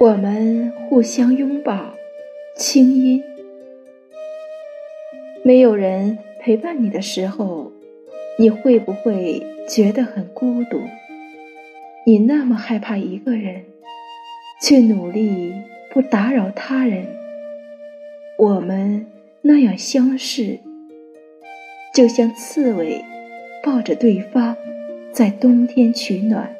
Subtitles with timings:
[0.00, 1.94] 我们互相拥抱
[2.56, 3.22] 轻音。
[5.44, 7.70] 没有人陪伴你的时候
[8.36, 10.80] 你会不会觉得很孤独？
[12.04, 13.64] 你那么害怕一个人
[14.60, 15.54] 却努力
[15.92, 17.06] 不打扰他人
[18.36, 19.06] 我们
[19.42, 20.58] 那样相视
[21.94, 23.00] 就像刺猬
[23.62, 24.56] 抱着对方
[25.12, 26.56] 在冬天取暖。